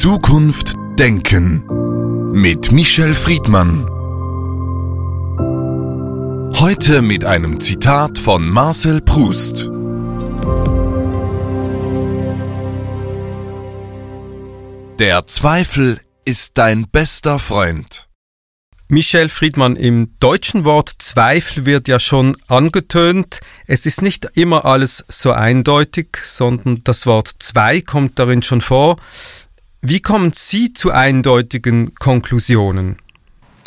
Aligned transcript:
Zukunft 0.00 0.72
denken 0.98 1.62
mit 2.32 2.72
Michel 2.72 3.12
Friedmann. 3.12 3.84
Heute 6.58 7.02
mit 7.02 7.26
einem 7.26 7.60
Zitat 7.60 8.16
von 8.16 8.48
Marcel 8.48 9.02
Proust. 9.02 9.68
Der 14.98 15.26
Zweifel 15.26 16.00
ist 16.24 16.56
dein 16.56 16.88
bester 16.88 17.38
Freund. 17.38 18.08
Michel 18.88 19.28
Friedmann, 19.28 19.76
im 19.76 20.16
deutschen 20.18 20.64
Wort 20.64 20.94
Zweifel 20.98 21.66
wird 21.66 21.88
ja 21.88 22.00
schon 22.00 22.38
angetönt. 22.48 23.40
Es 23.66 23.84
ist 23.84 24.00
nicht 24.00 24.24
immer 24.34 24.64
alles 24.64 25.04
so 25.08 25.32
eindeutig, 25.32 26.16
sondern 26.24 26.82
das 26.84 27.04
Wort 27.04 27.30
zwei 27.38 27.82
kommt 27.82 28.18
darin 28.18 28.42
schon 28.42 28.62
vor. 28.62 28.96
Wie 29.82 30.00
kommen 30.00 30.32
Sie 30.34 30.74
zu 30.74 30.90
eindeutigen 30.90 31.94
Konklusionen? 31.94 32.96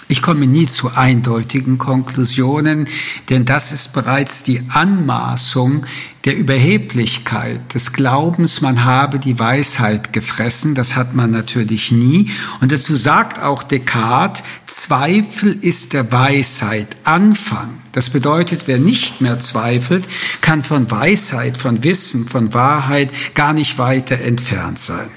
Ich 0.09 0.21
komme 0.21 0.45
nie 0.45 0.67
zu 0.67 0.93
eindeutigen 0.93 1.79
Konklusionen, 1.79 2.87
denn 3.29 3.45
das 3.45 3.71
ist 3.71 3.93
bereits 3.93 4.43
die 4.43 4.61
Anmaßung 4.69 5.87
der 6.25 6.37
Überheblichkeit 6.37 7.73
des 7.73 7.93
Glaubens, 7.93 8.61
man 8.61 8.83
habe 8.83 9.17
die 9.17 9.39
Weisheit 9.39 10.13
gefressen. 10.13 10.75
Das 10.75 10.95
hat 10.95 11.15
man 11.15 11.31
natürlich 11.31 11.91
nie. 11.91 12.29
Und 12.61 12.71
dazu 12.71 12.95
sagt 12.95 13.41
auch 13.41 13.63
Descartes, 13.63 14.43
Zweifel 14.67 15.57
ist 15.61 15.93
der 15.93 16.11
Weisheit 16.11 16.95
Anfang. 17.05 17.81
Das 17.91 18.11
bedeutet, 18.11 18.63
wer 18.67 18.77
nicht 18.77 19.19
mehr 19.19 19.39
zweifelt, 19.39 20.05
kann 20.41 20.63
von 20.63 20.91
Weisheit, 20.91 21.57
von 21.57 21.83
Wissen, 21.83 22.25
von 22.27 22.53
Wahrheit 22.53 23.11
gar 23.33 23.53
nicht 23.53 23.79
weiter 23.79 24.19
entfernt 24.19 24.77
sein. 24.77 25.09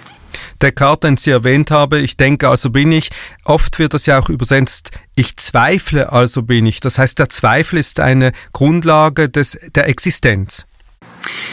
Descartes, 0.58 1.08
den 1.08 1.16
Sie 1.16 1.30
erwähnt 1.30 1.70
habe, 1.70 2.00
ich 2.00 2.16
denke, 2.16 2.48
also 2.48 2.70
bin 2.70 2.92
ich. 2.92 3.10
Oft 3.44 3.78
wird 3.78 3.94
das 3.94 4.06
ja 4.06 4.18
auch 4.18 4.28
übersetzt, 4.28 4.90
ich 5.14 5.36
zweifle, 5.36 6.12
also 6.12 6.42
bin 6.42 6.66
ich. 6.66 6.80
Das 6.80 6.98
heißt, 6.98 7.18
der 7.18 7.28
Zweifel 7.28 7.78
ist 7.78 8.00
eine 8.00 8.32
Grundlage 8.52 9.28
des, 9.28 9.58
der 9.74 9.88
Existenz. 9.88 10.66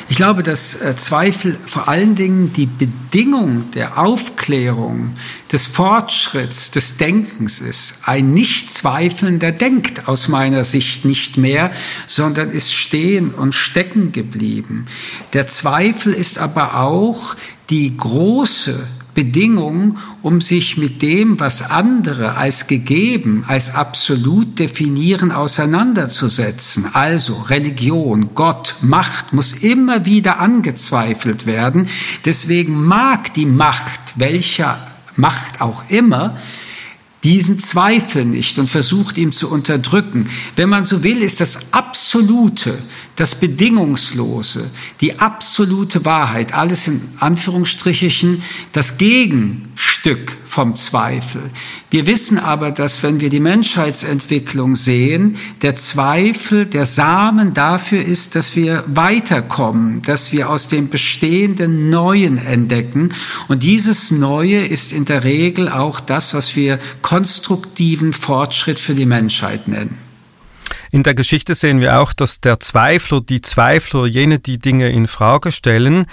Ich 0.10 0.18
glaube, 0.18 0.44
dass 0.44 0.82
äh, 0.82 0.96
Zweifel 0.96 1.58
vor 1.66 1.88
allen 1.88 2.16
Dingen 2.16 2.54
die 2.54 2.66
Bedingung 2.66 3.72
der 3.72 3.98
Aufklärung, 3.98 5.16
des 5.52 5.66
Fortschritts, 5.66 6.72
des 6.72 6.98
Denkens 6.98 7.60
ist. 7.60 8.02
Ein 8.06 8.34
Nichtzweifelnder 8.34 9.52
denkt 9.52 10.08
aus 10.08 10.28
meiner 10.28 10.64
Sicht 10.64 11.06
nicht 11.06 11.38
mehr, 11.38 11.72
sondern 12.06 12.52
ist 12.52 12.74
stehen 12.74 13.32
und 13.32 13.56
stecken 13.56 14.12
geblieben. 14.12 14.88
Der 15.34 15.48
Zweifel 15.48 16.14
ist 16.14 16.38
aber 16.38 16.80
auch 16.80 17.36
die 17.70 17.96
große 17.96 18.88
Bedingung, 19.14 19.98
um 20.24 20.42
sich 20.42 20.78
mit 20.78 21.02
dem, 21.02 21.40
was 21.40 21.70
andere 21.70 22.36
als 22.36 22.68
gegeben, 22.68 23.46
als 23.48 23.76
absolut 23.76 24.58
definieren, 24.58 25.32
auseinanderzusetzen. 25.32 26.88
Also 26.94 27.36
Religion, 27.36 28.30
Gott, 28.34 28.76
Macht 28.82 29.34
muss 29.34 29.54
immer 29.54 30.06
wieder 30.06 30.40
angezweifelt 30.40 31.46
werden. 31.46 31.90
Deswegen 32.26 32.84
mag 32.84 33.34
die 33.36 33.46
Macht, 33.46 34.02
welcher 34.16 34.88
Macht 35.16 35.62
auch 35.62 35.84
immer, 35.90 36.38
diesen 37.24 37.60
Zweifel 37.60 38.26
nicht 38.26 38.58
und 38.60 38.70
versucht 38.70 39.18
ihm 39.18 39.32
zu 39.32 39.50
unterdrücken. 39.50 40.30
Wenn 40.56 40.70
man 40.70 40.84
so 40.84 41.04
will, 41.04 41.22
ist 41.22 41.40
das 41.40 41.74
Absolute, 41.74 42.78
das 43.16 43.36
Bedingungslose, 43.36 44.70
die 45.02 45.20
absolute 45.20 46.04
Wahrheit, 46.04 46.54
alles 46.54 46.88
in 46.88 47.02
Anführungsstrichen, 47.20 48.42
das 48.72 48.98
Gegenstück 48.98 50.38
vom 50.54 50.76
Zweifel. 50.76 51.42
Wir 51.90 52.06
wissen 52.06 52.38
aber, 52.38 52.70
dass 52.70 53.02
wenn 53.02 53.20
wir 53.20 53.32
die 53.32 53.40
Menschheitsentwicklung 53.40 54.76
sehen, 54.76 55.38
der 55.64 55.76
Zweifel 55.76 56.68
der 56.68 56.86
Samen 56.86 57.56
dafür 57.56 58.06
ist, 58.06 58.36
dass 58.36 58.56
wir 58.56 58.84
weiterkommen, 58.86 60.04
dass 60.04 60.32
wir 60.32 60.52
aus 60.52 60.68
dem 60.68 60.90
Bestehenden 60.90 61.90
Neuen 61.90 62.38
entdecken. 62.38 63.10
Und 63.48 63.64
dieses 63.64 64.12
Neue 64.12 64.66
ist 64.66 64.94
in 64.94 65.06
der 65.06 65.24
Regel 65.24 65.70
auch 65.70 66.00
das, 66.00 66.36
was 66.36 66.56
wir 66.56 66.78
konstruktiven 67.14 68.12
Fortschritt 68.12 68.80
für 68.80 68.96
die 68.96 69.06
Menschheit 69.06 69.68
nennen. 69.68 70.00
In 70.90 71.04
der 71.04 71.14
Geschichte 71.14 71.54
sehen 71.54 71.80
wir 71.80 72.00
auch, 72.00 72.12
dass 72.12 72.42
der 72.42 72.60
Zweifler, 72.60 73.22
die 73.22 73.42
Zweifler, 73.42 74.08
jene, 74.08 74.40
die 74.40 74.58
Dinge 74.58 74.90
in 74.90 75.06
Frage 75.06 75.52
stellen, 75.52 76.08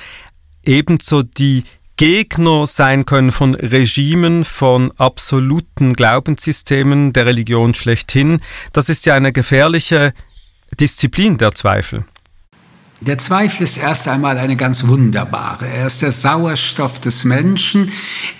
ebenso 0.63 1.23
die 1.23 1.65
Gegner 1.97 2.67
sein 2.67 3.07
können 3.07 3.33
von 3.33 3.55
Regimen, 3.55 4.45
von 4.45 4.93
absoluten 4.99 5.95
Glaubenssystemen 5.95 7.15
der 7.15 7.25
Religion 7.25 7.73
schlechthin. 7.73 8.43
Das 8.75 8.91
ist 8.91 9.07
ja 9.07 9.15
eine 9.15 9.33
gefährliche 9.33 10.13
Disziplin 10.79 11.39
der 11.39 11.53
Zweifel. 11.53 12.05
Der 13.03 13.17
Zweifel 13.17 13.63
ist 13.63 13.79
erst 13.79 14.09
einmal 14.09 14.37
eine 14.37 14.57
ganz 14.57 14.87
wunderbare. 14.87 15.67
Er 15.67 15.87
ist 15.87 16.03
der 16.03 16.13
Sauerstoff 16.13 17.01
des 17.01 17.25
Menschen. 17.25 17.91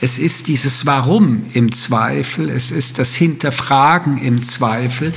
Es 0.03 0.19
ist 0.19 0.49
dieses 0.49 0.85
Warum 0.85 1.47
im 1.55 1.73
Zweifel. 1.73 2.51
Es 2.51 2.71
ist 2.71 2.99
das 2.99 3.15
Hinterfragen 3.15 4.23
im 4.23 4.43
Zweifel. 4.43 5.15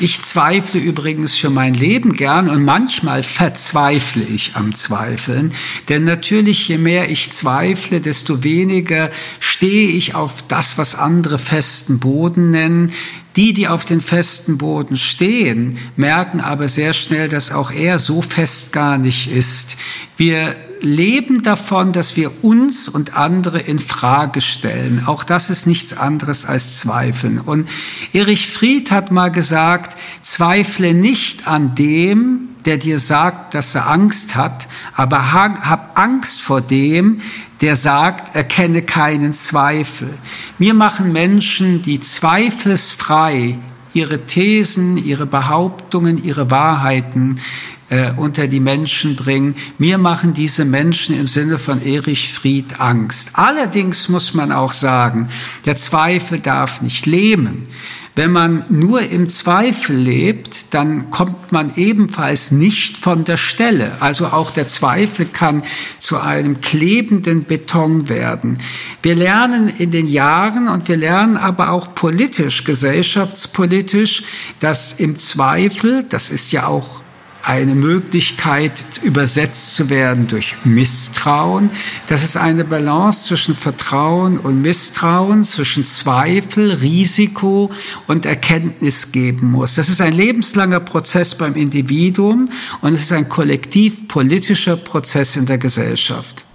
Ich 0.00 0.22
zweifle 0.22 0.80
übrigens 0.80 1.36
für 1.36 1.50
mein 1.50 1.74
Leben 1.74 2.14
gern 2.14 2.48
und 2.48 2.64
manchmal 2.64 3.22
verzweifle 3.22 4.22
ich 4.22 4.56
am 4.56 4.74
Zweifeln. 4.74 5.52
Denn 5.90 6.04
natürlich, 6.04 6.66
je 6.66 6.78
mehr 6.78 7.10
ich 7.10 7.30
zweifle, 7.32 8.00
desto 8.00 8.44
weniger 8.44 9.10
stehe 9.40 9.90
ich 9.90 10.14
auf 10.14 10.42
das, 10.48 10.78
was 10.78 10.94
andere 10.94 11.38
festen 11.38 11.98
Boden 11.98 12.50
nennen. 12.50 12.92
Die, 13.36 13.52
die 13.52 13.68
auf 13.68 13.84
den 13.84 14.00
festen 14.00 14.56
Boden 14.56 14.96
stehen, 14.96 15.78
merken 15.94 16.40
aber 16.40 16.68
sehr 16.68 16.94
schnell, 16.94 17.28
dass 17.28 17.52
auch 17.52 17.70
er 17.70 17.98
so 17.98 18.22
fest 18.22 18.72
gar 18.72 18.96
nicht 18.96 19.30
ist. 19.30 19.76
Wir 20.16 20.56
leben 20.80 21.42
davon, 21.42 21.92
dass 21.92 22.16
wir 22.16 22.32
uns 22.42 22.88
und 22.88 23.16
andere 23.16 23.60
in 23.60 23.78
Frage 23.78 24.40
stellen. 24.40 25.02
Auch 25.06 25.24
das 25.24 25.50
ist 25.50 25.66
nichts 25.66 25.96
anderes 25.96 26.46
als 26.46 26.78
Zweifeln. 26.78 27.38
Und 27.38 27.68
Erich 28.14 28.48
Fried 28.48 28.90
hat 28.90 29.10
mal 29.10 29.30
gesagt, 29.30 29.98
zweifle 30.22 30.94
nicht 30.94 31.46
an 31.46 31.74
dem, 31.74 32.48
der 32.66 32.76
dir 32.76 32.98
sagt, 32.98 33.54
dass 33.54 33.74
er 33.74 33.88
Angst 33.88 34.34
hat, 34.34 34.66
aber 34.94 35.32
hab 35.32 35.98
Angst 35.98 36.42
vor 36.42 36.60
dem, 36.60 37.20
der 37.60 37.76
sagt, 37.76 38.34
erkenne 38.34 38.82
keinen 38.82 39.32
Zweifel. 39.32 40.12
Wir 40.58 40.74
machen 40.74 41.12
Menschen, 41.12 41.82
die 41.82 42.00
zweifelsfrei 42.00 43.56
ihre 43.94 44.26
Thesen, 44.26 44.98
ihre 44.98 45.24
Behauptungen, 45.24 46.22
ihre 46.22 46.50
Wahrheiten 46.50 47.40
äh, 47.88 48.10
unter 48.16 48.46
die 48.46 48.60
Menschen 48.60 49.16
bringen. 49.16 49.54
Mir 49.78 49.96
machen 49.96 50.34
diese 50.34 50.64
Menschen 50.64 51.18
im 51.18 51.28
Sinne 51.28 51.58
von 51.58 51.80
Erich 51.82 52.32
Fried 52.32 52.80
Angst. 52.80 53.30
Allerdings 53.34 54.08
muss 54.08 54.34
man 54.34 54.52
auch 54.52 54.72
sagen, 54.72 55.28
der 55.64 55.76
Zweifel 55.76 56.40
darf 56.40 56.82
nicht 56.82 57.06
lähmen. 57.06 57.68
Wenn 58.16 58.32
man 58.32 58.64
nur 58.70 59.02
im 59.02 59.28
Zweifel 59.28 59.94
lebt, 59.94 60.72
dann 60.72 61.10
kommt 61.10 61.52
man 61.52 61.76
ebenfalls 61.76 62.50
nicht 62.50 62.96
von 62.96 63.24
der 63.24 63.36
Stelle. 63.36 63.92
Also 64.00 64.28
auch 64.28 64.50
der 64.50 64.68
Zweifel 64.68 65.26
kann 65.26 65.62
zu 65.98 66.18
einem 66.18 66.62
klebenden 66.62 67.44
Beton 67.44 68.08
werden. 68.08 68.58
Wir 69.02 69.16
lernen 69.16 69.68
in 69.68 69.90
den 69.90 70.06
Jahren 70.06 70.66
und 70.68 70.88
wir 70.88 70.96
lernen 70.96 71.36
aber 71.36 71.68
auch 71.68 71.94
politisch, 71.94 72.64
gesellschaftspolitisch, 72.64 74.22
dass 74.60 74.98
im 74.98 75.18
Zweifel, 75.18 76.02
das 76.08 76.30
ist 76.30 76.52
ja 76.52 76.68
auch 76.68 77.02
eine 77.46 77.76
Möglichkeit, 77.76 78.72
übersetzt 79.04 79.76
zu 79.76 79.88
werden 79.88 80.26
durch 80.26 80.56
Misstrauen, 80.64 81.70
dass 82.08 82.24
es 82.24 82.36
eine 82.36 82.64
Balance 82.64 83.28
zwischen 83.28 83.54
Vertrauen 83.54 84.38
und 84.38 84.62
Misstrauen, 84.62 85.44
zwischen 85.44 85.84
Zweifel, 85.84 86.72
Risiko 86.72 87.70
und 88.08 88.26
Erkenntnis 88.26 89.12
geben 89.12 89.52
muss. 89.52 89.74
Das 89.74 89.88
ist 89.88 90.00
ein 90.00 90.14
lebenslanger 90.14 90.80
Prozess 90.80 91.36
beim 91.36 91.54
Individuum 91.54 92.48
und 92.80 92.94
es 92.94 93.02
ist 93.02 93.12
ein 93.12 93.28
kollektiv 93.28 94.08
politischer 94.08 94.76
Prozess 94.76 95.36
in 95.36 95.46
der 95.46 95.58
Gesellschaft. 95.58 96.45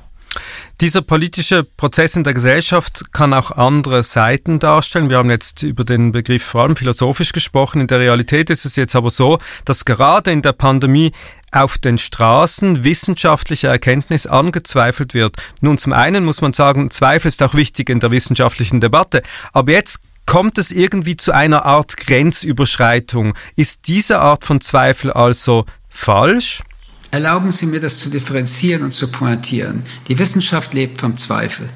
Dieser 0.81 1.03
politische 1.03 1.63
Prozess 1.63 2.15
in 2.15 2.23
der 2.23 2.33
Gesellschaft 2.33 3.13
kann 3.13 3.35
auch 3.35 3.51
andere 3.51 4.01
Seiten 4.01 4.57
darstellen. 4.57 5.11
Wir 5.11 5.17
haben 5.19 5.29
jetzt 5.29 5.61
über 5.61 5.83
den 5.83 6.11
Begriff 6.11 6.41
vor 6.41 6.63
allem 6.63 6.75
philosophisch 6.75 7.33
gesprochen. 7.33 7.81
In 7.81 7.87
der 7.87 7.99
Realität 7.99 8.49
ist 8.49 8.65
es 8.65 8.77
jetzt 8.77 8.95
aber 8.95 9.11
so, 9.11 9.37
dass 9.63 9.85
gerade 9.85 10.31
in 10.31 10.41
der 10.41 10.53
Pandemie 10.53 11.11
auf 11.51 11.77
den 11.77 11.99
Straßen 11.99 12.83
wissenschaftliche 12.83 13.67
Erkenntnis 13.67 14.25
angezweifelt 14.25 15.13
wird. 15.13 15.35
Nun, 15.59 15.77
zum 15.77 15.93
einen 15.93 16.25
muss 16.25 16.41
man 16.41 16.53
sagen, 16.53 16.89
Zweifel 16.89 17.27
ist 17.27 17.43
auch 17.43 17.53
wichtig 17.53 17.87
in 17.91 17.99
der 17.99 18.09
wissenschaftlichen 18.09 18.81
Debatte. 18.81 19.21
Aber 19.53 19.73
jetzt 19.73 20.01
kommt 20.25 20.57
es 20.57 20.71
irgendwie 20.71 21.15
zu 21.15 21.31
einer 21.31 21.63
Art 21.63 21.95
Grenzüberschreitung. 21.95 23.35
Ist 23.55 23.87
diese 23.87 24.17
Art 24.17 24.45
von 24.45 24.61
Zweifel 24.61 25.13
also 25.13 25.65
falsch? 25.89 26.63
Erlauben 27.11 27.51
Sie 27.51 27.65
mir, 27.65 27.81
das 27.81 27.99
zu 27.99 28.09
differenzieren 28.09 28.83
und 28.83 28.93
zu 28.93 29.09
pointieren. 29.09 29.83
Die 30.07 30.17
Wissenschaft 30.17 30.73
lebt 30.73 31.01
vom 31.01 31.17
Zweifel. 31.17 31.69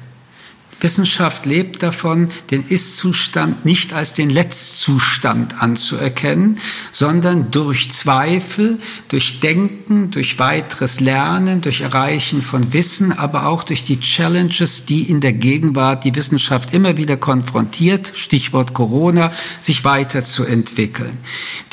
Wissenschaft 0.80 1.46
lebt 1.46 1.82
davon, 1.82 2.28
den 2.50 2.62
Ist-Zustand 2.62 3.64
nicht 3.64 3.94
als 3.94 4.12
den 4.12 4.28
Letztzustand 4.28 5.62
anzuerkennen, 5.62 6.58
sondern 6.92 7.50
durch 7.50 7.90
Zweifel, 7.90 8.78
durch 9.08 9.40
Denken, 9.40 10.10
durch 10.10 10.38
weiteres 10.38 11.00
Lernen, 11.00 11.62
durch 11.62 11.80
Erreichen 11.80 12.42
von 12.42 12.74
Wissen, 12.74 13.12
aber 13.12 13.46
auch 13.46 13.64
durch 13.64 13.84
die 13.84 14.00
Challenges, 14.00 14.84
die 14.84 15.04
in 15.04 15.22
der 15.22 15.32
Gegenwart 15.32 16.04
die 16.04 16.14
Wissenschaft 16.14 16.74
immer 16.74 16.98
wieder 16.98 17.16
konfrontiert, 17.16 18.12
Stichwort 18.14 18.74
Corona, 18.74 19.32
sich 19.60 19.84
weiterzuentwickeln. 19.84 21.16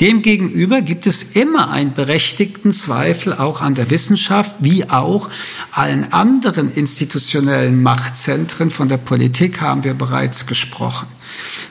Demgegenüber 0.00 0.80
gibt 0.80 1.06
es 1.06 1.34
immer 1.34 1.70
einen 1.70 1.92
berechtigten 1.92 2.72
Zweifel 2.72 3.34
auch 3.34 3.60
an 3.60 3.74
der 3.74 3.90
Wissenschaft, 3.90 4.52
wie 4.60 4.88
auch 4.88 5.28
allen 5.72 6.12
anderen 6.12 6.72
institutionellen 6.72 7.82
Machtzentren 7.82 8.70
von 8.70 8.88
der 8.88 8.93
Politik 8.98 9.60
haben 9.60 9.84
wir 9.84 9.94
bereits 9.94 10.46
gesprochen. 10.46 11.06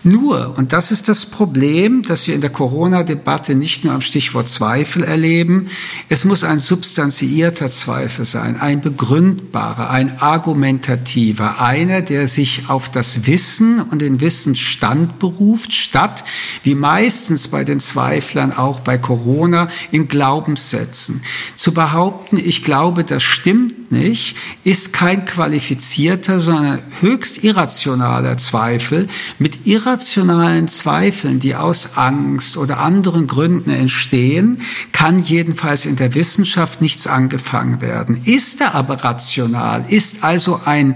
Nur, 0.05 0.57
und 0.57 0.73
das 0.73 0.91
ist 0.91 1.07
das 1.07 1.25
Problem, 1.25 2.03
das 2.03 2.27
wir 2.27 2.35
in 2.35 2.41
der 2.41 2.49
Corona-Debatte 2.49 3.55
nicht 3.55 3.85
nur 3.85 3.93
am 3.93 4.01
Stichwort 4.01 4.49
Zweifel 4.49 5.01
erleben, 5.05 5.67
es 6.09 6.25
muss 6.25 6.43
ein 6.43 6.59
substanziierter 6.59 7.71
Zweifel 7.71 8.25
sein, 8.25 8.59
ein 8.59 8.81
begründbarer, 8.81 9.89
ein 9.89 10.19
argumentativer, 10.19 11.61
einer, 11.61 12.01
der 12.01 12.27
sich 12.27 12.63
auf 12.67 12.89
das 12.89 13.27
Wissen 13.27 13.79
und 13.79 14.01
den 14.01 14.19
Wissensstand 14.19 15.19
beruft, 15.19 15.73
statt, 15.73 16.25
wie 16.63 16.75
meistens 16.75 17.47
bei 17.47 17.63
den 17.63 17.79
Zweiflern 17.79 18.51
auch 18.51 18.81
bei 18.81 18.97
Corona, 18.97 19.69
in 19.91 20.09
Glaubenssätzen. 20.09 21.21
Zu 21.55 21.73
behaupten, 21.73 22.37
ich 22.37 22.65
glaube, 22.65 23.05
das 23.05 23.23
stimmt 23.23 23.93
nicht, 23.93 24.35
ist 24.65 24.91
kein 24.91 25.23
qualifizierter, 25.23 26.39
sondern 26.39 26.79
höchst 26.99 27.45
irrationaler 27.45 28.37
Zweifel 28.37 29.07
mit 29.39 29.65
irrationalen 29.65 29.92
Zweifeln, 29.99 31.39
die 31.39 31.55
aus 31.55 31.97
Angst 31.97 32.57
oder 32.57 32.79
anderen 32.79 33.27
Gründen 33.27 33.69
entstehen, 33.69 34.61
kann 34.91 35.21
jedenfalls 35.21 35.85
in 35.85 35.95
der 35.95 36.15
Wissenschaft 36.15 36.81
nichts 36.81 37.07
angefangen 37.07 37.81
werden. 37.81 38.21
Ist 38.25 38.61
er 38.61 38.75
aber 38.75 39.03
rational, 39.03 39.85
ist 39.89 40.23
also 40.23 40.61
ein 40.65 40.95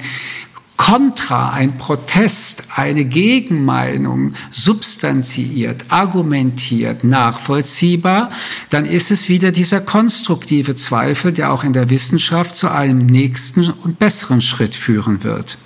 Kontra, 0.78 1.52
ein 1.52 1.78
Protest, 1.80 2.66
eine 2.76 3.04
Gegenmeinung 3.04 4.34
substanziiert, 4.52 5.86
argumentiert, 5.90 7.04
nachvollziehbar, 7.04 8.32
dann 8.70 8.86
ist 8.86 9.12
es 9.12 9.28
wieder 9.28 9.52
dieser 9.52 9.82
konstruktive 9.82 10.76
Zweifel, 10.76 11.34
der 11.34 11.52
auch 11.52 11.64
in 11.64 11.74
der 11.74 11.90
Wissenschaft 11.90 12.56
zu 12.56 12.72
einem 12.72 13.00
nächsten 13.00 13.70
und 13.70 14.00
besseren 14.00 14.42
Schritt 14.42 14.76
führen 14.76 15.24
wird. 15.24 15.58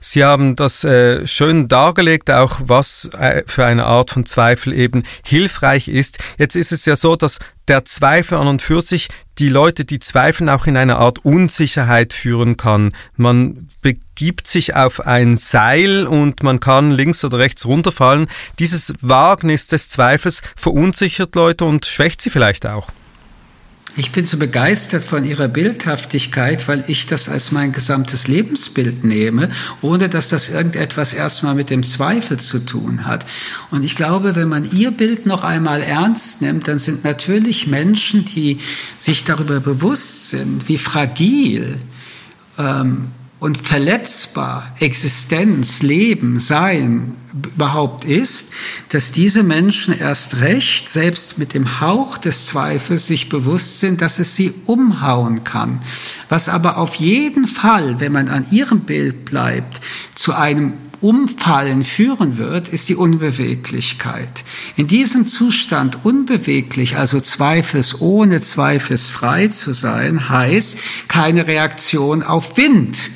Sie 0.00 0.24
haben 0.24 0.56
das 0.56 0.84
äh, 0.84 1.26
schön 1.26 1.68
dargelegt, 1.68 2.30
auch 2.30 2.60
was 2.64 3.10
äh, 3.18 3.42
für 3.46 3.64
eine 3.64 3.84
Art 3.84 4.10
von 4.10 4.26
Zweifel 4.26 4.72
eben 4.72 5.02
hilfreich 5.24 5.88
ist. 5.88 6.18
Jetzt 6.38 6.56
ist 6.56 6.72
es 6.72 6.84
ja 6.84 6.96
so, 6.96 7.16
dass 7.16 7.38
der 7.68 7.84
Zweifel 7.84 8.38
an 8.38 8.48
und 8.48 8.62
für 8.62 8.82
sich 8.82 9.08
die 9.38 9.48
Leute, 9.48 9.84
die 9.84 9.98
zweifeln, 9.98 10.48
auch 10.48 10.66
in 10.66 10.76
eine 10.76 10.96
Art 10.96 11.24
Unsicherheit 11.24 12.12
führen 12.12 12.56
kann. 12.56 12.92
Man 13.16 13.68
begibt 13.80 14.46
sich 14.46 14.74
auf 14.74 15.06
ein 15.06 15.36
Seil 15.36 16.06
und 16.06 16.42
man 16.42 16.60
kann 16.60 16.90
links 16.90 17.24
oder 17.24 17.38
rechts 17.38 17.64
runterfallen. 17.64 18.28
Dieses 18.58 18.94
Wagnis 19.00 19.68
des 19.68 19.88
Zweifels 19.88 20.42
verunsichert 20.56 21.34
Leute 21.34 21.64
und 21.64 21.86
schwächt 21.86 22.20
sie 22.20 22.30
vielleicht 22.30 22.66
auch. 22.66 22.90
Ich 23.94 24.10
bin 24.10 24.24
so 24.24 24.38
begeistert 24.38 25.04
von 25.04 25.22
ihrer 25.22 25.48
Bildhaftigkeit, 25.48 26.66
weil 26.66 26.82
ich 26.86 27.06
das 27.06 27.28
als 27.28 27.52
mein 27.52 27.72
gesamtes 27.72 28.26
Lebensbild 28.26 29.04
nehme, 29.04 29.50
ohne 29.82 30.08
dass 30.08 30.30
das 30.30 30.48
irgendetwas 30.48 31.12
erstmal 31.12 31.54
mit 31.54 31.68
dem 31.68 31.82
Zweifel 31.82 32.38
zu 32.38 32.60
tun 32.60 33.04
hat. 33.04 33.26
Und 33.70 33.82
ich 33.82 33.94
glaube, 33.94 34.34
wenn 34.34 34.48
man 34.48 34.70
ihr 34.72 34.92
Bild 34.92 35.26
noch 35.26 35.44
einmal 35.44 35.82
ernst 35.82 36.40
nimmt, 36.40 36.68
dann 36.68 36.78
sind 36.78 37.04
natürlich 37.04 37.66
Menschen, 37.66 38.24
die 38.24 38.60
sich 38.98 39.24
darüber 39.24 39.60
bewusst 39.60 40.30
sind, 40.30 40.68
wie 40.68 40.78
fragil 40.78 41.76
ähm, 42.58 43.08
und 43.42 43.58
verletzbar 43.58 44.70
Existenz, 44.78 45.82
Leben, 45.82 46.38
Sein 46.38 47.16
überhaupt 47.32 48.04
ist, 48.04 48.52
dass 48.90 49.10
diese 49.10 49.42
Menschen 49.42 49.98
erst 49.98 50.36
recht, 50.36 50.88
selbst 50.88 51.38
mit 51.38 51.52
dem 51.52 51.80
Hauch 51.80 52.18
des 52.18 52.46
Zweifels, 52.46 53.08
sich 53.08 53.28
bewusst 53.28 53.80
sind, 53.80 54.00
dass 54.00 54.20
es 54.20 54.36
sie 54.36 54.54
umhauen 54.66 55.42
kann. 55.42 55.80
Was 56.28 56.48
aber 56.48 56.76
auf 56.76 56.94
jeden 56.94 57.48
Fall, 57.48 57.98
wenn 57.98 58.12
man 58.12 58.28
an 58.28 58.46
ihrem 58.52 58.82
Bild 58.82 59.24
bleibt, 59.24 59.80
zu 60.14 60.34
einem 60.34 60.74
Umfallen 61.00 61.82
führen 61.82 62.38
wird, 62.38 62.68
ist 62.68 62.90
die 62.90 62.94
Unbeweglichkeit. 62.94 64.44
In 64.76 64.86
diesem 64.86 65.26
Zustand 65.26 65.98
unbeweglich, 66.04 66.96
also 66.96 67.18
zweifels 67.18 68.00
ohne 68.00 68.40
zweifelsfrei 68.40 69.48
zu 69.48 69.72
sein, 69.72 70.28
heißt 70.28 70.78
keine 71.08 71.48
Reaktion 71.48 72.22
auf 72.22 72.56
Wind 72.56 73.10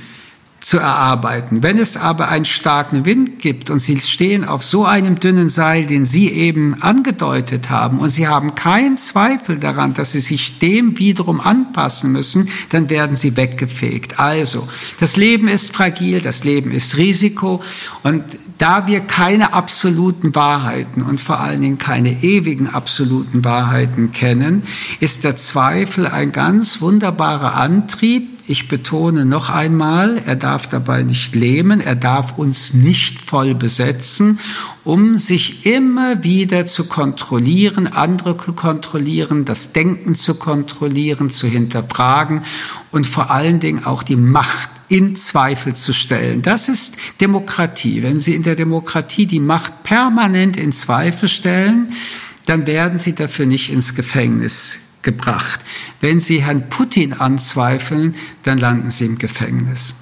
zu 0.66 0.78
erarbeiten. 0.78 1.62
Wenn 1.62 1.78
es 1.78 1.96
aber 1.96 2.26
einen 2.28 2.44
starken 2.44 3.04
Wind 3.04 3.38
gibt 3.38 3.70
und 3.70 3.78
Sie 3.78 4.00
stehen 4.00 4.44
auf 4.44 4.64
so 4.64 4.84
einem 4.84 5.14
dünnen 5.14 5.48
Seil, 5.48 5.86
den 5.86 6.04
Sie 6.04 6.28
eben 6.28 6.82
angedeutet 6.82 7.70
haben, 7.70 8.00
und 8.00 8.08
Sie 8.08 8.26
haben 8.26 8.56
keinen 8.56 8.98
Zweifel 8.98 9.60
daran, 9.60 9.94
dass 9.94 10.10
Sie 10.10 10.18
sich 10.18 10.58
dem 10.58 10.98
wiederum 10.98 11.40
anpassen 11.40 12.10
müssen, 12.10 12.48
dann 12.70 12.90
werden 12.90 13.14
Sie 13.14 13.36
weggefegt. 13.36 14.18
Also, 14.18 14.66
das 14.98 15.16
Leben 15.16 15.46
ist 15.46 15.72
fragil, 15.72 16.20
das 16.20 16.42
Leben 16.42 16.72
ist 16.72 16.96
Risiko 16.96 17.62
und 18.02 18.24
da 18.58 18.88
wir 18.88 19.02
keine 19.02 19.52
absoluten 19.52 20.34
Wahrheiten 20.34 21.02
und 21.02 21.20
vor 21.20 21.38
allen 21.38 21.60
Dingen 21.60 21.78
keine 21.78 22.24
ewigen 22.24 22.74
absoluten 22.74 23.44
Wahrheiten 23.44 24.10
kennen, 24.10 24.64
ist 24.98 25.22
der 25.22 25.36
Zweifel 25.36 26.08
ein 26.08 26.32
ganz 26.32 26.80
wunderbarer 26.80 27.54
Antrieb, 27.54 28.35
ich 28.48 28.68
betone 28.68 29.24
noch 29.24 29.50
einmal, 29.50 30.22
er 30.24 30.36
darf 30.36 30.68
dabei 30.68 31.02
nicht 31.02 31.34
lähmen, 31.34 31.80
er 31.80 31.96
darf 31.96 32.38
uns 32.38 32.74
nicht 32.74 33.20
voll 33.20 33.54
besetzen, 33.54 34.38
um 34.84 35.18
sich 35.18 35.66
immer 35.66 36.22
wieder 36.22 36.64
zu 36.66 36.86
kontrollieren, 36.86 37.88
andere 37.88 38.36
zu 38.36 38.52
kontrollieren, 38.52 39.44
das 39.44 39.72
Denken 39.72 40.14
zu 40.14 40.36
kontrollieren, 40.36 41.28
zu 41.28 41.48
hinterfragen 41.48 42.42
und 42.92 43.06
vor 43.06 43.30
allen 43.32 43.58
Dingen 43.58 43.84
auch 43.84 44.04
die 44.04 44.16
Macht 44.16 44.70
in 44.88 45.16
Zweifel 45.16 45.74
zu 45.74 45.92
stellen. 45.92 46.42
Das 46.42 46.68
ist 46.68 46.98
Demokratie. 47.20 48.04
Wenn 48.04 48.20
Sie 48.20 48.36
in 48.36 48.44
der 48.44 48.54
Demokratie 48.54 49.26
die 49.26 49.40
Macht 49.40 49.82
permanent 49.82 50.56
in 50.56 50.70
Zweifel 50.70 51.28
stellen, 51.28 51.88
dann 52.46 52.68
werden 52.68 52.98
Sie 52.98 53.12
dafür 53.12 53.46
nicht 53.46 53.72
ins 53.72 53.96
Gefängnis 53.96 54.85
gebracht. 55.06 55.60
Wenn 56.02 56.20
Sie 56.20 56.42
Herrn 56.42 56.68
Putin 56.68 57.14
anzweifeln, 57.14 58.14
dann 58.42 58.58
landen 58.58 58.90
Sie 58.90 59.06
im 59.06 59.16
Gefängnis. 59.16 59.94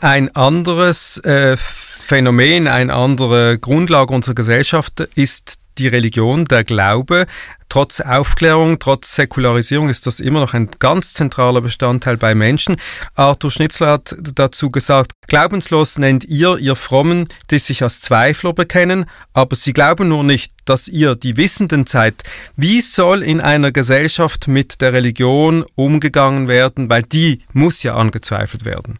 Ein 0.00 0.34
anderes 0.34 1.18
äh, 1.18 1.56
Phänomen, 1.56 2.66
eine 2.66 2.92
andere 2.92 3.58
Grundlage 3.58 4.12
unserer 4.12 4.34
Gesellschaft 4.34 5.00
ist 5.14 5.60
die 5.78 5.88
Religion, 5.88 6.44
der 6.44 6.64
Glaube. 6.64 7.26
Trotz 7.68 8.00
Aufklärung, 8.00 8.78
trotz 8.78 9.16
Säkularisierung 9.16 9.88
ist 9.88 10.06
das 10.06 10.20
immer 10.20 10.40
noch 10.40 10.54
ein 10.54 10.70
ganz 10.78 11.12
zentraler 11.12 11.60
Bestandteil 11.60 12.16
bei 12.16 12.34
Menschen. 12.34 12.76
Arthur 13.14 13.50
Schnitzler 13.50 13.88
hat 13.88 14.14
dazu 14.34 14.70
gesagt, 14.70 15.12
glaubenslos 15.26 15.98
nennt 15.98 16.24
ihr, 16.24 16.56
ihr 16.58 16.76
Frommen, 16.76 17.26
die 17.50 17.58
sich 17.58 17.82
als 17.82 18.00
Zweifler 18.00 18.52
bekennen, 18.52 19.06
aber 19.32 19.56
sie 19.56 19.72
glauben 19.72 20.08
nur 20.08 20.22
nicht, 20.22 20.52
dass 20.66 20.86
ihr 20.86 21.16
die 21.16 21.36
Wissenden 21.36 21.86
seid. 21.86 22.22
Wie 22.56 22.80
soll 22.80 23.22
in 23.22 23.40
einer 23.40 23.72
Gesellschaft 23.72 24.46
mit 24.46 24.80
der 24.80 24.92
Religion 24.92 25.64
umgegangen 25.74 26.46
werden, 26.46 26.88
weil 26.88 27.02
die 27.02 27.42
muss 27.52 27.82
ja 27.82 27.96
angezweifelt 27.96 28.64
werden? 28.64 28.98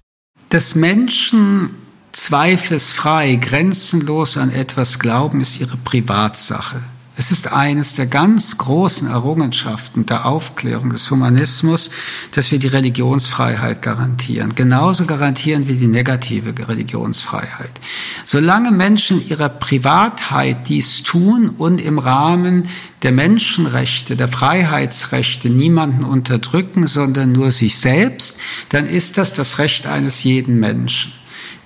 Dass 0.49 0.75
Menschen 0.75 1.71
zweifelsfrei, 2.15 3.37
grenzenlos 3.37 4.37
an 4.37 4.53
etwas 4.53 4.99
glauben, 4.99 5.41
ist 5.41 5.61
ihre 5.61 5.77
Privatsache. 5.77 6.81
Es 7.17 7.31
ist 7.31 7.53
eines 7.53 7.95
der 7.95 8.07
ganz 8.07 8.59
großen 8.59 9.09
Errungenschaften 9.09 10.05
der 10.05 10.27
Aufklärung 10.27 10.91
des 10.91 11.09
Humanismus, 11.13 11.91
dass 12.33 12.51
wir 12.51 12.59
die 12.59 12.67
Religionsfreiheit 12.67 13.83
garantieren. 13.83 14.57
Genauso 14.57 15.05
garantieren 15.05 15.69
wir 15.69 15.77
die 15.77 15.87
negative 15.87 16.53
Religionsfreiheit. 16.69 17.71
Solange 18.25 18.73
Menschen 18.73 19.25
ihrer 19.29 19.49
Privatheit 19.49 20.69
dies 20.69 21.05
tun 21.05 21.51
und 21.51 21.81
im 21.81 22.01
Rahmen 22.01 22.69
der 23.05 23.13
Menschenrechte, 23.13 24.17
der 24.17 24.29
Freiheitsrechte 24.29 25.51
niemanden 25.51 26.03
unterdrücken, 26.03 26.89
sondern 26.89 27.31
nur 27.31 27.53
sich 27.53 27.79
selbst, 27.79 28.41
dann 28.71 28.87
ist 28.87 29.19
das 29.19 29.35
das 29.35 29.61
Recht 29.61 29.87
eines 29.87 30.25
jeden 30.25 30.59
Menschen. 30.59 31.13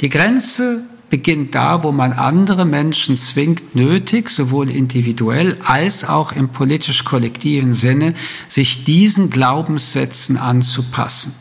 Die 0.00 0.08
Grenze 0.08 0.82
beginnt 1.10 1.54
da, 1.54 1.82
wo 1.82 1.90
man 1.90 2.12
andere 2.12 2.64
Menschen 2.64 3.16
zwingt, 3.16 3.74
nötig, 3.74 4.28
sowohl 4.28 4.70
individuell 4.70 5.56
als 5.64 6.04
auch 6.04 6.32
im 6.32 6.50
politisch-kollektiven 6.50 7.72
Sinne, 7.72 8.14
sich 8.46 8.84
diesen 8.84 9.30
Glaubenssätzen 9.30 10.36
anzupassen. 10.36 11.34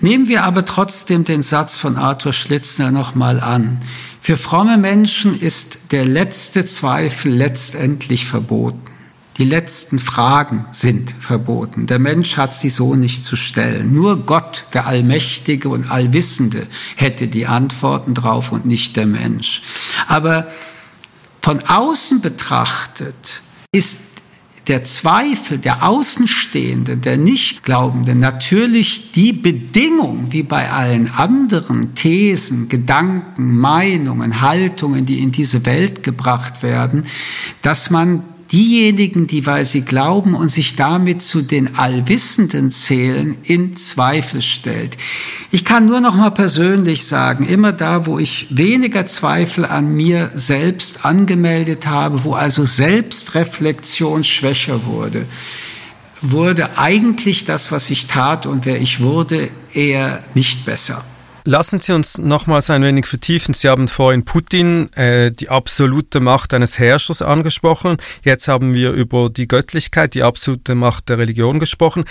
Nehmen 0.00 0.28
wir 0.28 0.44
aber 0.44 0.64
trotzdem 0.64 1.24
den 1.24 1.42
Satz 1.42 1.78
von 1.78 1.96
Arthur 1.96 2.32
Schlitzner 2.32 2.90
nochmal 2.90 3.38
an. 3.38 3.78
Für 4.20 4.36
fromme 4.36 4.78
Menschen 4.78 5.40
ist 5.40 5.92
der 5.92 6.04
letzte 6.04 6.64
Zweifel 6.64 7.32
letztendlich 7.32 8.26
verboten. 8.26 8.91
Die 9.38 9.44
letzten 9.44 9.98
Fragen 9.98 10.66
sind 10.72 11.14
verboten. 11.18 11.86
Der 11.86 11.98
Mensch 11.98 12.36
hat 12.36 12.54
sie 12.54 12.68
so 12.68 12.94
nicht 12.94 13.24
zu 13.24 13.36
stellen. 13.36 13.94
Nur 13.94 14.26
Gott, 14.26 14.64
der 14.74 14.86
Allmächtige 14.86 15.70
und 15.70 15.90
Allwissende, 15.90 16.66
hätte 16.96 17.28
die 17.28 17.46
Antworten 17.46 18.14
drauf 18.14 18.52
und 18.52 18.66
nicht 18.66 18.96
der 18.96 19.06
Mensch. 19.06 19.62
Aber 20.06 20.48
von 21.40 21.60
außen 21.60 22.20
betrachtet 22.20 23.42
ist 23.72 24.12
der 24.68 24.84
Zweifel 24.84 25.58
der 25.58 25.82
Außenstehenden, 25.82 27.00
der 27.00 27.16
Nichtglaubenden 27.16 28.20
natürlich 28.20 29.10
die 29.12 29.32
Bedingung, 29.32 30.26
wie 30.30 30.44
bei 30.44 30.70
allen 30.70 31.10
anderen 31.10 31.94
Thesen, 31.96 32.68
Gedanken, 32.68 33.58
Meinungen, 33.58 34.40
Haltungen, 34.40 35.04
die 35.04 35.18
in 35.18 35.32
diese 35.32 35.66
Welt 35.66 36.02
gebracht 36.04 36.62
werden, 36.62 37.06
dass 37.62 37.90
man 37.90 38.22
diejenigen, 38.52 39.26
die, 39.26 39.46
weil 39.46 39.64
sie 39.64 39.82
glauben 39.82 40.34
und 40.34 40.48
sich 40.48 40.76
damit 40.76 41.22
zu 41.22 41.40
den 41.40 41.76
Allwissenden 41.76 42.70
zählen, 42.70 43.38
in 43.42 43.76
Zweifel 43.76 44.42
stellt. 44.42 44.98
Ich 45.50 45.64
kann 45.64 45.86
nur 45.86 46.00
noch 46.00 46.14
mal 46.14 46.30
persönlich 46.30 47.06
sagen, 47.06 47.46
immer 47.46 47.72
da, 47.72 48.06
wo 48.06 48.18
ich 48.18 48.46
weniger 48.50 49.06
Zweifel 49.06 49.64
an 49.64 49.94
mir 49.94 50.30
selbst 50.34 51.04
angemeldet 51.04 51.86
habe, 51.86 52.24
wo 52.24 52.34
also 52.34 52.66
Selbstreflexion 52.66 54.22
schwächer 54.22 54.84
wurde, 54.84 55.24
wurde 56.20 56.78
eigentlich 56.78 57.46
das, 57.46 57.72
was 57.72 57.90
ich 57.90 58.06
tat 58.06 58.46
und 58.46 58.66
wer 58.66 58.80
ich 58.80 59.00
wurde, 59.00 59.48
eher 59.72 60.22
nicht 60.34 60.64
besser. 60.64 61.04
Lassen 61.44 61.80
Sie 61.80 61.92
uns 61.92 62.18
nochmals 62.18 62.70
ein 62.70 62.82
wenig 62.82 63.06
vertiefen. 63.06 63.54
Sie 63.54 63.68
haben 63.68 63.88
vorhin 63.88 64.24
Putin, 64.24 64.92
äh, 64.92 65.32
die 65.32 65.48
absolute 65.48 66.20
Macht 66.20 66.54
eines 66.54 66.78
Herrschers 66.78 67.20
angesprochen. 67.20 67.96
Jetzt 68.22 68.46
haben 68.46 68.74
wir 68.74 68.92
über 68.92 69.28
die 69.28 69.48
Göttlichkeit, 69.48 70.14
die 70.14 70.22
absolute 70.22 70.74
Macht 70.74 71.08
der 71.08 71.18
Religion 71.18 71.58
gesprochen. 71.58 72.04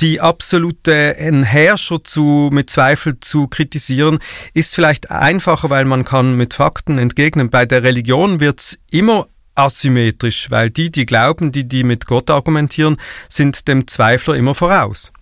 Die 0.00 0.20
absolute 0.20 1.14
Herrscher 1.14 2.02
zu, 2.02 2.48
mit 2.52 2.70
Zweifel 2.70 3.20
zu 3.20 3.48
kritisieren, 3.48 4.18
ist 4.54 4.74
vielleicht 4.74 5.10
einfacher, 5.10 5.68
weil 5.68 5.84
man 5.84 6.04
kann 6.04 6.36
mit 6.36 6.54
Fakten 6.54 6.98
entgegnen. 6.98 7.50
Bei 7.50 7.66
der 7.66 7.82
Religion 7.82 8.40
wird's 8.40 8.78
immer 8.90 9.26
asymmetrisch, 9.54 10.50
weil 10.50 10.70
die, 10.70 10.90
die 10.90 11.04
glauben, 11.04 11.52
die, 11.52 11.68
die 11.68 11.84
mit 11.84 12.06
Gott 12.06 12.30
argumentieren, 12.30 12.96
sind 13.28 13.68
dem 13.68 13.86
Zweifler 13.88 14.36
immer 14.36 14.54
voraus. 14.54 15.12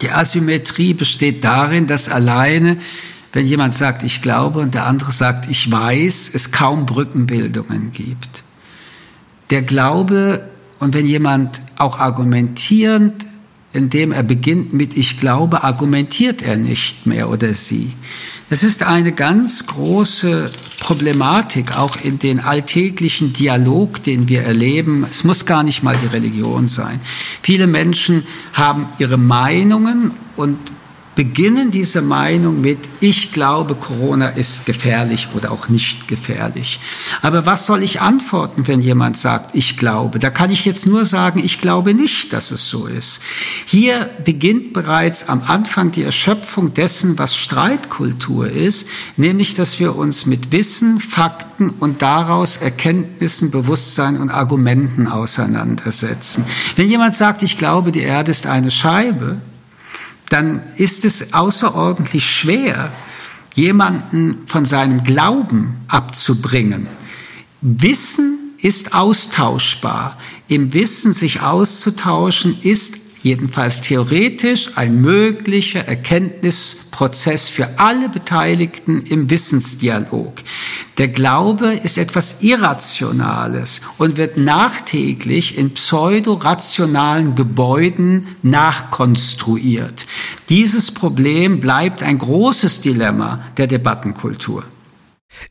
Die 0.00 0.10
Asymmetrie 0.10 0.94
besteht 0.94 1.44
darin, 1.44 1.86
dass 1.86 2.08
alleine, 2.08 2.78
wenn 3.32 3.46
jemand 3.46 3.74
sagt, 3.74 4.02
ich 4.02 4.22
glaube 4.22 4.60
und 4.60 4.74
der 4.74 4.86
andere 4.86 5.12
sagt, 5.12 5.48
ich 5.48 5.70
weiß, 5.70 6.30
es 6.34 6.52
kaum 6.52 6.86
Brückenbildungen 6.86 7.92
gibt. 7.92 8.42
Der 9.50 9.62
Glaube 9.62 10.48
und 10.78 10.94
wenn 10.94 11.06
jemand 11.06 11.60
auch 11.76 11.98
argumentierend, 11.98 13.26
indem 13.72 14.12
er 14.12 14.22
beginnt 14.22 14.72
mit 14.72 14.96
ich 14.96 15.18
glaube, 15.18 15.62
argumentiert 15.62 16.42
er 16.42 16.56
nicht 16.56 17.06
mehr 17.06 17.30
oder 17.30 17.54
sie. 17.54 17.92
Es 18.52 18.64
ist 18.64 18.82
eine 18.82 19.12
ganz 19.12 19.66
große 19.66 20.50
Problematik, 20.80 21.78
auch 21.78 21.96
in 22.02 22.18
den 22.18 22.40
alltäglichen 22.40 23.32
Dialog, 23.32 24.02
den 24.02 24.28
wir 24.28 24.42
erleben. 24.42 25.06
Es 25.08 25.22
muss 25.22 25.46
gar 25.46 25.62
nicht 25.62 25.84
mal 25.84 25.96
die 25.96 26.08
Religion 26.08 26.66
sein. 26.66 27.00
Viele 27.42 27.68
Menschen 27.68 28.24
haben 28.52 28.88
ihre 28.98 29.18
Meinungen 29.18 30.10
und 30.36 30.58
beginnen 31.14 31.70
diese 31.70 32.02
Meinung 32.02 32.60
mit, 32.60 32.78
ich 33.00 33.32
glaube, 33.32 33.74
Corona 33.74 34.28
ist 34.28 34.64
gefährlich 34.64 35.28
oder 35.34 35.50
auch 35.50 35.68
nicht 35.68 36.08
gefährlich. 36.08 36.80
Aber 37.20 37.46
was 37.46 37.66
soll 37.66 37.82
ich 37.82 38.00
antworten, 38.00 38.68
wenn 38.68 38.80
jemand 38.80 39.18
sagt, 39.18 39.54
ich 39.54 39.76
glaube? 39.76 40.18
Da 40.18 40.30
kann 40.30 40.50
ich 40.50 40.64
jetzt 40.64 40.86
nur 40.86 41.04
sagen, 41.04 41.40
ich 41.44 41.58
glaube 41.58 41.94
nicht, 41.94 42.32
dass 42.32 42.52
es 42.52 42.68
so 42.68 42.86
ist. 42.86 43.20
Hier 43.66 44.08
beginnt 44.24 44.72
bereits 44.72 45.28
am 45.28 45.42
Anfang 45.46 45.90
die 45.90 46.02
Erschöpfung 46.02 46.74
dessen, 46.74 47.18
was 47.18 47.36
Streitkultur 47.36 48.48
ist, 48.48 48.88
nämlich, 49.16 49.54
dass 49.54 49.80
wir 49.80 49.96
uns 49.96 50.26
mit 50.26 50.52
Wissen, 50.52 51.00
Fakten 51.00 51.70
und 51.70 52.02
daraus 52.02 52.56
Erkenntnissen, 52.58 53.50
Bewusstsein 53.50 54.16
und 54.16 54.30
Argumenten 54.30 55.08
auseinandersetzen. 55.08 56.44
Wenn 56.76 56.88
jemand 56.88 57.16
sagt, 57.16 57.42
ich 57.42 57.58
glaube, 57.58 57.90
die 57.90 58.00
Erde 58.00 58.30
ist 58.30 58.46
eine 58.46 58.70
Scheibe, 58.70 59.38
dann 60.30 60.62
ist 60.76 61.04
es 61.04 61.34
außerordentlich 61.34 62.30
schwer, 62.30 62.90
jemanden 63.54 64.46
von 64.46 64.64
seinem 64.64 65.04
Glauben 65.04 65.76
abzubringen. 65.88 66.86
Wissen 67.60 68.38
ist 68.62 68.94
austauschbar. 68.94 70.16
Im 70.48 70.72
Wissen 70.72 71.12
sich 71.12 71.42
auszutauschen 71.42 72.56
ist 72.62 73.09
jedenfalls 73.22 73.82
theoretisch 73.82 74.76
ein 74.76 75.00
möglicher 75.00 75.86
Erkenntnisprozess 75.86 77.48
für 77.48 77.78
alle 77.78 78.08
Beteiligten 78.08 79.02
im 79.02 79.30
Wissensdialog. 79.30 80.34
Der 80.98 81.08
Glaube 81.08 81.74
ist 81.82 81.98
etwas 81.98 82.42
Irrationales 82.42 83.80
und 83.98 84.16
wird 84.16 84.36
nachträglich 84.36 85.56
in 85.56 85.72
pseudorationalen 85.74 87.34
Gebäuden 87.34 88.26
nachkonstruiert. 88.42 90.06
Dieses 90.48 90.92
Problem 90.92 91.60
bleibt 91.60 92.02
ein 92.02 92.18
großes 92.18 92.80
Dilemma 92.80 93.44
der 93.56 93.66
Debattenkultur. 93.66 94.64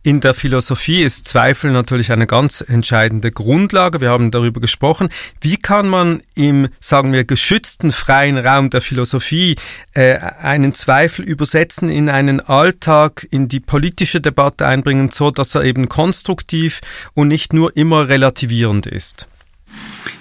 In 0.03 0.19
der 0.19 0.33
Philosophie 0.33 1.01
ist 1.01 1.27
Zweifel 1.27 1.71
natürlich 1.71 2.11
eine 2.11 2.27
ganz 2.27 2.61
entscheidende 2.61 3.31
Grundlage. 3.31 4.01
Wir 4.01 4.09
haben 4.09 4.31
darüber 4.31 4.61
gesprochen. 4.61 5.09
Wie 5.41 5.57
kann 5.57 5.87
man 5.87 6.21
im, 6.35 6.69
sagen 6.79 7.13
wir, 7.13 7.23
geschützten 7.23 7.91
freien 7.91 8.37
Raum 8.37 8.69
der 8.69 8.81
Philosophie 8.81 9.55
äh, 9.93 10.17
einen 10.17 10.73
Zweifel 10.73 11.25
übersetzen 11.25 11.89
in 11.89 12.09
einen 12.09 12.39
Alltag, 12.39 13.27
in 13.31 13.47
die 13.47 13.59
politische 13.59 14.21
Debatte 14.21 14.65
einbringen, 14.65 15.11
so 15.11 15.31
dass 15.31 15.55
er 15.55 15.63
eben 15.63 15.89
konstruktiv 15.89 16.81
und 17.13 17.27
nicht 17.27 17.53
nur 17.53 17.75
immer 17.75 18.07
relativierend 18.07 18.85
ist? 18.85 19.27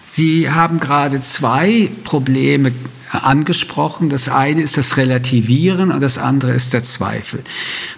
Sie 0.06 0.50
haben 0.50 0.80
gerade 0.80 1.20
zwei 1.20 1.90
Probleme 2.04 2.72
angesprochen. 3.10 4.08
Das 4.08 4.28
eine 4.28 4.62
ist 4.62 4.76
das 4.76 4.96
Relativieren 4.96 5.92
und 5.92 6.00
das 6.00 6.18
andere 6.18 6.52
ist 6.52 6.72
der 6.72 6.82
Zweifel. 6.82 7.44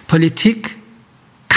Politik 0.07 0.75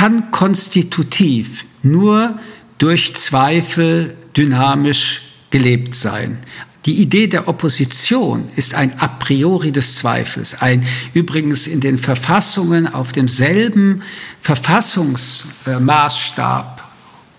kann 0.05 0.31
konstitutiv 0.31 1.65
nur 1.83 2.39
durch 2.77 3.15
Zweifel 3.15 4.15
dynamisch 4.37 5.23
gelebt 5.49 5.95
sein. 5.95 6.41
Die 6.85 7.01
Idee 7.01 7.27
der 7.27 7.49
Opposition 7.49 8.51
ist 8.55 8.75
ein 8.75 9.01
a 9.01 9.09
priori 9.09 9.73
des 9.73 9.97
Zweifels, 9.97 10.61
ein 10.61 10.87
übrigens 11.15 11.67
in 11.67 11.81
den 11.81 11.97
Verfassungen 11.97 12.87
auf 12.87 13.15
demselben 13.15 14.03
Verfassungsmaßstab 14.43 16.85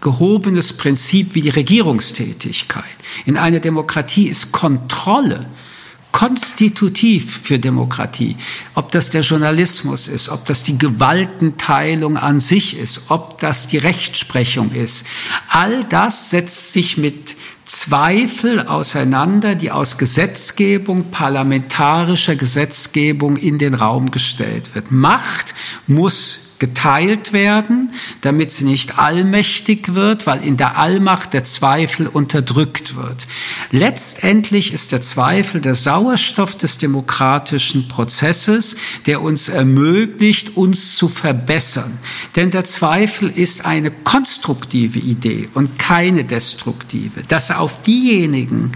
gehobenes 0.01 0.73
Prinzip 0.73 1.35
wie 1.35 1.43
die 1.43 1.49
Regierungstätigkeit. 1.49 2.83
In 3.27 3.37
einer 3.37 3.59
Demokratie 3.59 4.27
ist 4.27 4.51
Kontrolle 4.51 5.45
konstitutiv 6.15 7.41
für 7.43 7.59
Demokratie. 7.59 8.37
Ob 8.73 8.89
das 8.91 9.09
der 9.09 9.19
Journalismus 9.19 10.07
ist, 10.07 10.29
ob 10.29 10.45
das 10.45 10.63
die 10.63 10.77
Gewaltenteilung 10.77 12.15
an 12.15 12.39
sich 12.39 12.77
ist, 12.77 13.11
ob 13.11 13.41
das 13.41 13.67
die 13.67 13.79
Rechtsprechung 13.79 14.71
ist. 14.71 15.07
All 15.49 15.83
das 15.83 16.29
setzt 16.29 16.71
sich 16.71 16.95
mit 16.95 17.35
Zweifel 17.65 18.65
auseinander, 18.65 19.55
die 19.55 19.71
aus 19.71 19.97
Gesetzgebung, 19.97 21.11
parlamentarischer 21.11 22.37
Gesetzgebung 22.37 23.35
in 23.35 23.57
den 23.57 23.73
Raum 23.73 24.09
gestellt 24.09 24.73
wird. 24.73 24.91
Macht 24.91 25.53
muss 25.85 26.44
geteilt 26.65 27.31
werden, 27.31 27.91
damit 28.21 28.51
sie 28.51 28.63
nicht 28.63 28.97
allmächtig 28.97 29.93
wird, 29.93 30.25
weil 30.25 30.43
in 30.43 30.57
der 30.57 30.79
Allmacht 30.79 31.33
der 31.33 31.43
Zweifel 31.43 32.07
unterdrückt 32.07 32.95
wird. 32.95 33.27
Letztendlich 33.69 34.73
ist 34.73 34.91
der 34.91 35.03
Zweifel 35.03 35.61
der 35.61 35.75
Sauerstoff 35.75 36.55
des 36.55 36.79
demokratischen 36.79 37.87
Prozesses, 37.87 38.77
der 39.05 39.21
uns 39.21 39.47
ermöglicht, 39.47 40.57
uns 40.57 40.95
zu 40.95 41.07
verbessern. 41.07 41.99
Denn 42.35 42.49
der 42.49 42.65
Zweifel 42.65 43.29
ist 43.29 43.63
eine 43.63 43.91
konstruktive 43.91 44.97
Idee 44.97 45.49
und 45.53 45.77
keine 45.77 46.23
destruktive. 46.23 47.21
Dass 47.27 47.51
auf 47.51 47.83
diejenigen, 47.83 48.71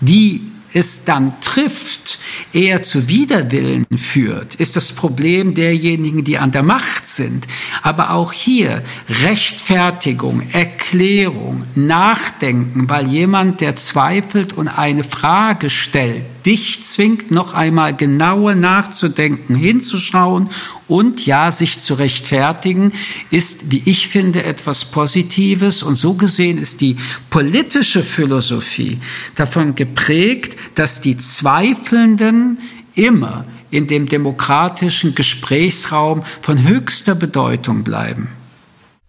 die 0.00 0.53
es 0.74 1.04
dann 1.04 1.40
trifft, 1.40 2.18
eher 2.52 2.82
zu 2.82 3.08
Widerwillen 3.08 3.86
führt, 3.96 4.56
ist 4.56 4.76
das 4.76 4.92
Problem 4.92 5.54
derjenigen, 5.54 6.24
die 6.24 6.36
an 6.36 6.50
der 6.50 6.64
Macht 6.64 7.08
sind. 7.08 7.46
Aber 7.82 8.10
auch 8.10 8.32
hier 8.32 8.82
Rechtfertigung, 9.22 10.42
Erklärung, 10.52 11.64
Nachdenken, 11.74 12.88
weil 12.88 13.06
jemand, 13.06 13.60
der 13.60 13.76
zweifelt 13.76 14.52
und 14.52 14.68
eine 14.68 15.04
Frage 15.04 15.70
stellt, 15.70 16.24
dich 16.44 16.84
zwingt, 16.84 17.30
noch 17.30 17.54
einmal 17.54 17.94
genauer 17.94 18.54
nachzudenken, 18.54 19.54
hinzuschauen 19.54 20.50
und 20.86 21.24
ja, 21.26 21.50
sich 21.50 21.80
zu 21.80 21.94
rechtfertigen, 21.94 22.92
ist, 23.30 23.70
wie 23.70 23.82
ich 23.86 24.08
finde, 24.08 24.44
etwas 24.44 24.84
Positives. 24.84 25.82
Und 25.82 25.96
so 25.96 26.14
gesehen 26.14 26.58
ist 26.58 26.80
die 26.80 26.96
politische 27.30 28.02
Philosophie 28.02 28.98
davon 29.34 29.74
geprägt, 29.74 30.56
dass 30.74 31.00
die 31.00 31.16
Zweifelnden 31.16 32.58
immer 32.94 33.46
in 33.70 33.86
dem 33.86 34.06
demokratischen 34.06 35.14
Gesprächsraum 35.14 36.24
von 36.42 36.62
höchster 36.62 37.14
Bedeutung 37.14 37.82
bleiben. 37.82 38.30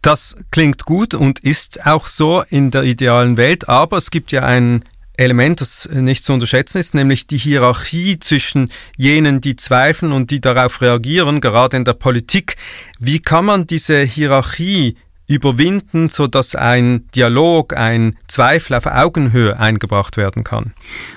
Das 0.01 0.35
klingt 0.51 0.85
gut 0.85 1.15
und 1.15 1.39
ist 1.39 1.85
auch 1.85 2.07
so 2.07 2.43
in 2.49 2.69
der 2.71 2.83
idealen 2.83 3.37
Welt, 3.37 3.67
aber 3.67 3.97
es 3.97 4.11
gibt 4.11 4.31
ja 4.31 4.43
ein 4.43 4.83
Element, 5.17 5.61
das 5.61 5.89
nicht 5.91 6.23
zu 6.23 6.33
unterschätzen 6.33 6.77
ist, 6.77 6.93
nämlich 6.93 7.27
die 7.27 7.37
Hierarchie 7.37 8.19
zwischen 8.19 8.69
jenen, 8.97 9.41
die 9.41 9.55
zweifeln 9.55 10.11
und 10.11 10.31
die 10.31 10.41
darauf 10.41 10.81
reagieren, 10.81 11.41
gerade 11.41 11.77
in 11.77 11.85
der 11.85 11.93
Politik. 11.93 12.57
Wie 12.99 13.19
kann 13.19 13.45
man 13.45 13.67
diese 13.67 13.99
Hierarchie 13.99 14.97
überwinden, 15.27 16.09
so 16.09 16.27
dass 16.27 16.55
ein 16.55 17.07
Dialog, 17.15 17.75
ein 17.75 18.15
Zweifel 18.27 18.75
auf 18.75 18.85
Augenhöhe 18.85 19.59
eingebracht 19.59 20.17
werden 20.17 20.43
kann? 20.43 20.73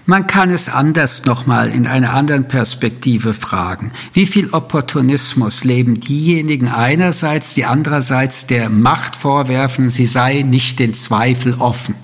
Man 0.06 0.26
kann 0.26 0.50
es 0.50 0.68
anders 0.68 1.26
nochmal 1.26 1.70
in 1.70 1.86
einer 1.86 2.14
anderen 2.14 2.48
Perspektive 2.48 3.34
fragen. 3.34 3.92
Wie 4.14 4.26
viel 4.26 4.50
Opportunismus 4.50 5.64
leben 5.64 6.00
diejenigen 6.00 6.68
einerseits, 6.68 7.54
die 7.54 7.66
andererseits 7.66 8.46
der 8.46 8.70
Macht 8.70 9.16
vorwerfen, 9.16 9.90
sie 9.90 10.06
sei 10.06 10.42
nicht 10.42 10.78
den 10.78 10.94
Zweifel 10.94 11.54
offen? 11.58 11.94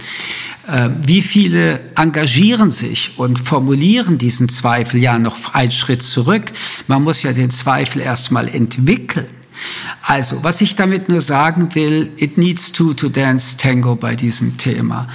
Äh, 0.66 0.90
wie 1.02 1.22
viele 1.22 1.80
engagieren 1.94 2.70
sich 2.70 3.18
und 3.18 3.38
formulieren 3.38 4.16
diesen 4.16 4.48
Zweifel 4.48 5.00
ja 5.00 5.18
noch 5.18 5.54
einen 5.54 5.70
Schritt 5.70 6.02
zurück? 6.02 6.52
Man 6.86 7.02
muss 7.02 7.22
ja 7.22 7.32
den 7.32 7.50
Zweifel 7.50 8.00
erstmal 8.00 8.48
entwickeln. 8.48 9.26
Also, 10.02 10.42
was 10.42 10.60
ich 10.60 10.74
damit 10.74 11.08
nur 11.08 11.20
sagen 11.20 11.74
will, 11.74 12.12
it 12.16 12.38
needs 12.38 12.72
to 12.72 12.94
to 12.94 13.08
dance 13.08 13.56
tango 13.56 13.94
bei 13.94 14.16
diesem 14.16 14.56
Thema. 14.56 15.08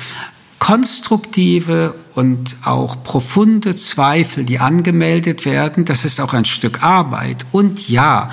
Konstruktive 0.59 1.95
und 2.15 2.57
auch 2.65 3.03
profunde 3.03 3.75
Zweifel, 3.75 4.43
die 4.43 4.59
angemeldet 4.59 5.45
werden, 5.45 5.85
das 5.85 6.05
ist 6.05 6.19
auch 6.19 6.33
ein 6.33 6.45
Stück 6.45 6.83
Arbeit. 6.83 7.45
Und 7.51 7.89
ja, 7.89 8.29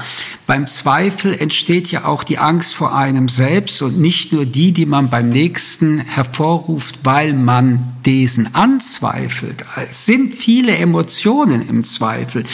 beim 0.46 0.68
Zweifel 0.68 1.34
entsteht 1.34 1.90
ja 1.90 2.04
auch 2.04 2.22
die 2.22 2.38
Angst 2.38 2.76
vor 2.76 2.94
einem 2.94 3.28
selbst 3.28 3.82
und 3.82 3.98
nicht 3.98 4.32
nur 4.32 4.46
die, 4.46 4.72
die 4.72 4.86
man 4.86 5.10
beim 5.10 5.28
nächsten 5.28 5.98
hervorruft, 5.98 7.00
weil 7.02 7.32
man 7.32 7.96
diesen 8.06 8.54
anzweifelt. 8.54 9.64
Es 9.90 10.06
sind 10.06 10.36
viele 10.36 10.76
Emotionen 10.76 11.68
im 11.68 11.82
Zweifel. 11.82 12.44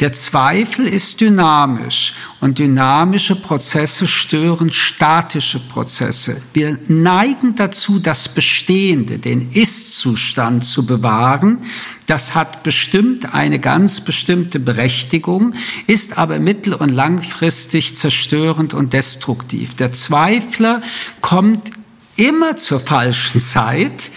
Der 0.00 0.12
Zweifel 0.12 0.88
ist 0.88 1.20
dynamisch 1.20 2.14
und 2.40 2.58
dynamische 2.58 3.36
Prozesse 3.36 4.08
stören 4.08 4.72
statische 4.72 5.60
Prozesse. 5.60 6.42
Wir 6.52 6.78
neigen 6.88 7.54
dazu, 7.54 8.00
das 8.00 8.28
Bestehende, 8.28 9.18
den 9.18 9.52
Ist-Zustand 9.52 10.64
zu 10.70 10.86
bewahren. 10.86 11.58
Das 12.06 12.34
hat 12.34 12.62
bestimmt 12.62 13.34
eine 13.34 13.58
ganz 13.58 14.00
bestimmte 14.00 14.60
Berechtigung, 14.60 15.54
ist 15.86 16.18
aber 16.18 16.38
mittel- 16.38 16.74
und 16.74 16.90
langfristig 16.90 17.96
zerstörend 17.96 18.74
und 18.74 18.92
destruktiv. 18.92 19.74
Der 19.74 19.92
Zweifler 19.92 20.82
kommt 21.20 21.70
immer 22.16 22.56
zur 22.56 22.80
falschen 22.80 23.40
Zeit 23.40 24.10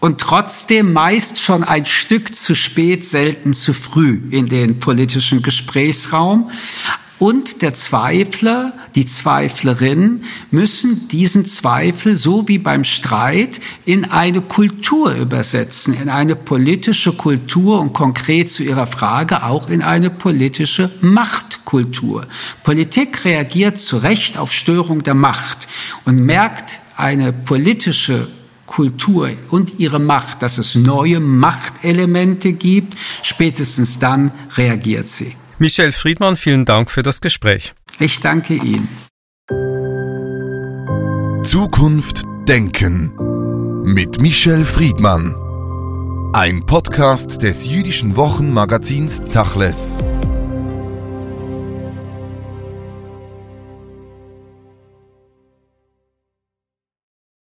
und 0.00 0.20
trotzdem 0.20 0.92
meist 0.92 1.40
schon 1.40 1.64
ein 1.64 1.86
Stück 1.86 2.36
zu 2.36 2.54
spät, 2.54 3.04
selten 3.04 3.54
zu 3.54 3.72
früh 3.72 4.20
in 4.30 4.46
den 4.48 4.78
politischen 4.78 5.42
Gesprächsraum. 5.42 6.50
Und 7.18 7.62
der 7.62 7.72
Zweifler, 7.72 8.74
die 8.94 9.06
Zweiflerin 9.06 10.22
müssen 10.50 11.08
diesen 11.08 11.46
Zweifel 11.46 12.14
so 12.14 12.46
wie 12.46 12.58
beim 12.58 12.84
Streit 12.84 13.60
in 13.86 14.04
eine 14.04 14.42
Kultur 14.42 15.14
übersetzen, 15.14 15.94
in 15.94 16.10
eine 16.10 16.36
politische 16.36 17.14
Kultur 17.14 17.80
und 17.80 17.94
konkret 17.94 18.50
zu 18.50 18.64
Ihrer 18.64 18.86
Frage 18.86 19.44
auch 19.44 19.70
in 19.70 19.82
eine 19.82 20.10
politische 20.10 20.90
Machtkultur. 21.00 22.26
Politik 22.64 23.24
reagiert 23.24 23.80
zu 23.80 23.96
Recht 23.96 24.36
auf 24.36 24.52
Störung 24.52 25.02
der 25.02 25.14
Macht 25.14 25.68
und 26.04 26.20
merkt 26.20 26.78
eine 26.96 27.32
politische 27.32 28.28
Kultur 28.66 29.30
und 29.50 29.78
ihre 29.78 30.00
Macht, 30.00 30.42
dass 30.42 30.58
es 30.58 30.74
neue 30.74 31.20
Machtelemente 31.20 32.52
gibt, 32.52 32.96
spätestens 33.22 33.98
dann 33.98 34.32
reagiert 34.56 35.08
sie. 35.08 35.34
Michel 35.58 35.92
Friedmann, 35.92 36.36
vielen 36.36 36.66
Dank 36.66 36.90
für 36.90 37.02
das 37.02 37.22
Gespräch. 37.22 37.74
Ich 37.98 38.20
danke 38.20 38.54
Ihnen. 38.54 38.88
Zukunft 41.44 42.24
Denken 42.46 43.12
mit 43.84 44.20
Michel 44.20 44.64
Friedmann. 44.64 45.34
Ein 46.34 46.66
Podcast 46.66 47.42
des 47.42 47.66
jüdischen 47.66 48.16
Wochenmagazins 48.16 49.22
Tachles. 49.32 50.00